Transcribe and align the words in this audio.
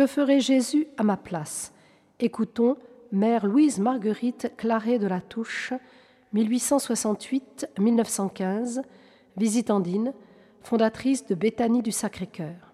Que 0.00 0.06
ferait 0.06 0.40
Jésus 0.40 0.88
à 0.96 1.02
ma 1.02 1.18
place? 1.18 1.74
Écoutons 2.20 2.78
Mère 3.12 3.44
Louise 3.44 3.78
Marguerite 3.78 4.50
Claret 4.56 4.98
de 4.98 5.06
la 5.06 5.20
Touche, 5.20 5.74
1868-1915, 6.34 8.80
visitandine, 9.36 10.14
fondatrice 10.62 11.26
de 11.26 11.34
Béthanie 11.34 11.82
du 11.82 11.92
Sacré-Cœur. 11.92 12.72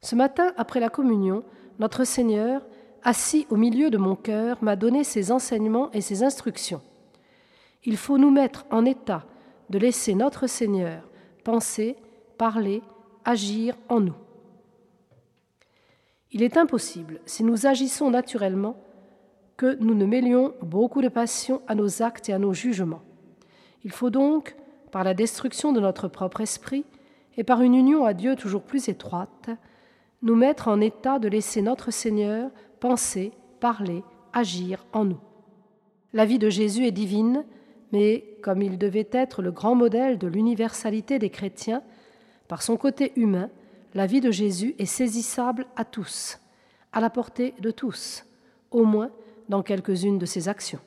Ce 0.00 0.16
matin, 0.16 0.54
après 0.56 0.80
la 0.80 0.88
communion, 0.88 1.44
notre 1.78 2.04
Seigneur, 2.04 2.66
assis 3.02 3.46
au 3.50 3.56
milieu 3.56 3.90
de 3.90 3.98
mon 3.98 4.16
cœur, 4.16 4.64
m'a 4.64 4.76
donné 4.76 5.04
ses 5.04 5.30
enseignements 5.30 5.90
et 5.92 6.00
ses 6.00 6.22
instructions. 6.22 6.80
Il 7.84 7.98
faut 7.98 8.16
nous 8.16 8.30
mettre 8.30 8.64
en 8.70 8.86
état 8.86 9.26
de 9.68 9.78
laisser 9.78 10.14
notre 10.14 10.46
Seigneur 10.46 11.06
penser, 11.44 11.96
parler, 12.38 12.80
agir 13.26 13.76
en 13.90 14.00
nous. 14.00 14.16
Il 16.32 16.42
est 16.42 16.56
impossible, 16.56 17.20
si 17.26 17.42
nous 17.42 17.66
agissons 17.66 18.10
naturellement, 18.10 18.76
que 19.56 19.76
nous 19.80 19.94
ne 19.94 20.06
mêlions 20.06 20.54
beaucoup 20.62 21.02
de 21.02 21.08
passion 21.08 21.60
à 21.68 21.74
nos 21.74 22.02
actes 22.02 22.28
et 22.28 22.32
à 22.32 22.38
nos 22.38 22.54
jugements. 22.54 23.02
Il 23.84 23.90
faut 23.90 24.10
donc, 24.10 24.56
par 24.90 25.04
la 25.04 25.12
destruction 25.12 25.72
de 25.72 25.80
notre 25.80 26.08
propre 26.08 26.40
esprit 26.40 26.84
et 27.36 27.44
par 27.44 27.62
une 27.62 27.74
union 27.74 28.04
à 28.04 28.14
Dieu 28.14 28.36
toujours 28.36 28.62
plus 28.62 28.88
étroite, 28.88 29.50
nous 30.22 30.34
mettre 30.34 30.68
en 30.68 30.80
état 30.80 31.18
de 31.18 31.28
laisser 31.28 31.62
notre 31.62 31.90
Seigneur 31.90 32.50
penser, 32.78 33.32
parler, 33.58 34.02
agir 34.32 34.86
en 34.92 35.04
nous. 35.04 35.20
La 36.12 36.24
vie 36.24 36.38
de 36.38 36.50
Jésus 36.50 36.86
est 36.86 36.92
divine, 36.92 37.44
mais 37.92 38.24
comme 38.42 38.62
il 38.62 38.78
devait 38.78 39.08
être 39.12 39.42
le 39.42 39.52
grand 39.52 39.74
modèle 39.74 40.18
de 40.18 40.26
l'universalité 40.26 41.18
des 41.18 41.30
chrétiens, 41.30 41.82
par 42.48 42.62
son 42.62 42.76
côté 42.76 43.12
humain, 43.16 43.48
la 43.94 44.06
vie 44.06 44.20
de 44.20 44.30
Jésus 44.30 44.74
est 44.78 44.86
saisissable 44.86 45.66
à 45.76 45.84
tous, 45.84 46.38
à 46.92 47.00
la 47.00 47.10
portée 47.10 47.54
de 47.60 47.70
tous, 47.70 48.24
au 48.70 48.84
moins 48.84 49.10
dans 49.48 49.62
quelques-unes 49.62 50.18
de 50.18 50.26
ses 50.26 50.48
actions. 50.48 50.80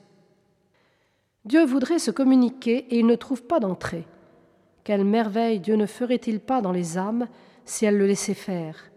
Dieu 1.46 1.66
voudrait 1.66 2.00
se 2.00 2.12
communiquer 2.12 2.86
et 2.90 3.00
il 3.00 3.06
ne 3.06 3.16
trouve 3.16 3.44
pas 3.44 3.60
d'entrée. 3.60 4.06
Quelle 4.84 5.04
merveille 5.04 5.60
Dieu 5.60 5.76
ne 5.76 5.86
ferait-il 5.86 6.40
pas 6.40 6.62
dans 6.62 6.72
les 6.72 6.98
âmes 6.98 7.28
si 7.66 7.86
elles 7.86 7.98
le 7.98 8.08
laissaient 8.08 8.34
faire? 8.34 8.90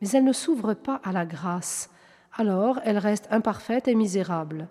Mais 0.00 0.08
elles 0.10 0.24
ne 0.24 0.32
s'ouvrent 0.32 0.74
pas 0.74 1.00
à 1.02 1.12
la 1.12 1.26
grâce, 1.26 1.90
alors 2.34 2.80
elles 2.84 2.98
restent 2.98 3.28
imparfaites 3.30 3.88
et 3.88 3.94
misérables. 3.94 4.68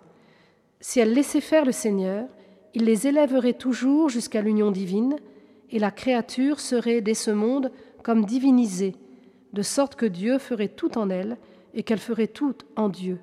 Si 0.80 1.00
elles 1.00 1.12
laissaient 1.12 1.40
faire 1.40 1.64
le 1.64 1.72
Seigneur, 1.72 2.26
il 2.74 2.84
les 2.84 3.06
élèverait 3.06 3.52
toujours 3.52 4.08
jusqu'à 4.08 4.40
l'union 4.40 4.70
divine, 4.70 5.16
et 5.70 5.78
la 5.78 5.90
créature 5.90 6.60
serait 6.60 7.00
dès 7.00 7.14
ce 7.14 7.30
monde 7.30 7.70
comme 8.02 8.24
divinisée, 8.24 8.96
de 9.52 9.62
sorte 9.62 9.96
que 9.96 10.06
Dieu 10.06 10.38
ferait 10.38 10.68
tout 10.68 10.98
en 10.98 11.10
elle 11.10 11.36
et 11.74 11.82
qu'elle 11.82 11.98
ferait 11.98 12.28
tout 12.28 12.56
en 12.76 12.88
Dieu. 12.88 13.20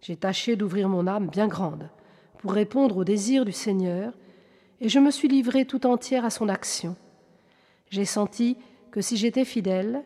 J'ai 0.00 0.16
tâché 0.16 0.56
d'ouvrir 0.56 0.88
mon 0.88 1.06
âme 1.06 1.28
bien 1.28 1.46
grande 1.46 1.88
pour 2.38 2.52
répondre 2.52 2.96
au 2.96 3.04
désir 3.04 3.44
du 3.44 3.52
Seigneur, 3.52 4.12
et 4.80 4.88
je 4.88 4.98
me 4.98 5.12
suis 5.12 5.28
livrée 5.28 5.64
tout 5.64 5.86
entière 5.86 6.24
à 6.24 6.30
son 6.30 6.48
action. 6.48 6.96
J'ai 7.88 8.04
senti 8.04 8.56
que 8.90 9.00
si 9.00 9.16
j'étais 9.16 9.44
fidèle, 9.44 10.02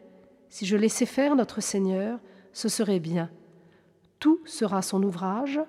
si 0.50 0.66
je 0.66 0.76
laissais 0.76 1.06
faire 1.06 1.34
notre 1.34 1.62
Seigneur, 1.62 2.18
ce 2.52 2.68
serait 2.68 3.00
bien. 3.00 3.30
Tout 4.18 4.40
sera 4.44 4.82
son 4.82 5.02
ouvrage, 5.02 5.60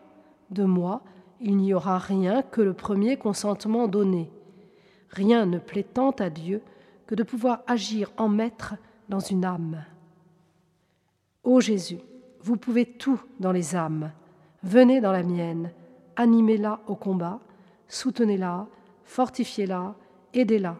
de 0.50 0.64
moi, 0.64 1.04
il 1.40 1.56
n'y 1.58 1.74
aura 1.74 1.98
rien 2.00 2.42
que 2.42 2.62
le 2.62 2.74
premier 2.74 3.18
consentement 3.18 3.88
donné. 3.88 4.30
Rien 5.10 5.46
ne 5.46 5.60
plaît 5.60 5.84
tant 5.84 6.12
à 6.12 6.30
Dieu 6.30 6.62
que 7.08 7.16
de 7.16 7.24
pouvoir 7.24 7.64
agir 7.66 8.12
en 8.18 8.28
maître 8.28 8.76
dans 9.10 9.20
une 9.20 9.46
âme. 9.46 9.84
Ô 11.44 11.62
Jésus, 11.62 12.00
vous 12.42 12.58
pouvez 12.58 12.86
tout 12.86 13.22
dans 13.40 13.52
les 13.52 13.76
âmes. 13.76 14.12
Venez 14.64 15.02
dans 15.02 15.12
la 15.12 15.24
mienne, 15.24 15.72
animez-la 16.18 16.82
au 16.88 16.96
combat, 16.96 17.40
soutenez-la, 17.88 18.68
fortifiez-la, 19.06 19.96
aidez-la. 20.34 20.78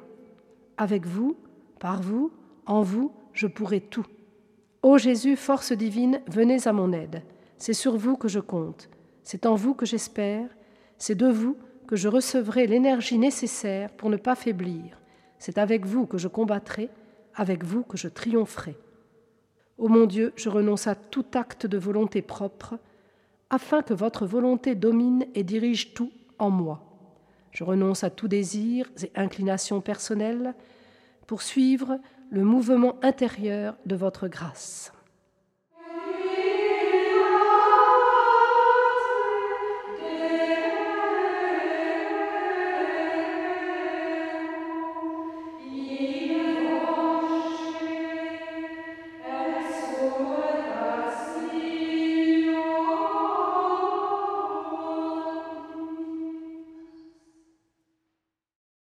Avec 0.78 1.06
vous, 1.06 1.38
par 1.80 2.02
vous, 2.02 2.32
en 2.66 2.82
vous, 2.82 3.12
je 3.34 3.48
pourrai 3.48 3.80
tout. 3.80 4.06
Ô 4.84 4.98
Jésus, 4.98 5.36
force 5.36 5.72
divine, 5.72 6.22
venez 6.28 6.68
à 6.68 6.74
mon 6.74 6.92
aide. 6.92 7.24
C'est 7.58 7.74
sur 7.74 7.98
vous 7.98 8.18
que 8.18 8.28
je 8.28 8.40
compte. 8.40 8.90
C'est 9.24 9.46
en 9.46 9.56
vous 9.56 9.74
que 9.74 9.86
j'espère. 9.86 10.50
C'est 10.98 11.16
de 11.16 11.28
vous 11.28 11.58
que 11.88 11.96
je 11.96 12.08
recevrai 12.08 12.68
l'énergie 12.68 13.18
nécessaire 13.18 13.90
pour 13.92 14.10
ne 14.10 14.18
pas 14.18 14.36
faiblir. 14.36 15.00
C'est 15.40 15.58
avec 15.58 15.86
vous 15.86 16.06
que 16.06 16.18
je 16.18 16.28
combattrai, 16.28 16.90
avec 17.36 17.64
vous 17.64 17.84
que 17.84 17.98
je 17.98 18.08
triompherai. 18.08 18.76
Ô 19.78 19.88
mon 19.88 20.06
Dieu, 20.06 20.34
je 20.36 20.50
renonce 20.50 20.88
à 20.88 20.96
tout 20.96 21.26
acte 21.34 21.68
de 21.68 21.78
volonté 21.78 22.22
propre, 22.22 22.80
afin 23.50 23.82
que 23.82 23.94
votre 23.94 24.26
volonté 24.26 24.76
domine 24.76 25.26
et 25.36 25.44
dirige 25.44 25.94
tout 25.94 26.12
en 26.40 26.50
moi. 26.50 26.84
Je 27.52 27.64
renonce 27.64 28.04
à 28.04 28.10
tout 28.10 28.28
désir 28.28 28.90
et 29.02 29.12
inclination 29.16 29.82
personnelle 29.82 30.54
pour 31.28 31.42
suivre 31.42 32.00
le 32.30 32.44
mouvement 32.44 32.96
intérieur 33.04 33.78
de 33.86 33.96
votre 33.96 34.28
grâce. 34.28 34.92